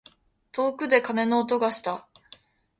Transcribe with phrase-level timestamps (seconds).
[0.51, 2.07] 遠くで鐘の音がした。